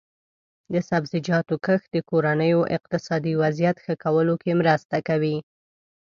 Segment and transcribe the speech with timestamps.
[0.73, 5.37] د سبزیجاتو کښت د کورنیو اقتصادي وضعیت ښه کولو کې مرسته کوي.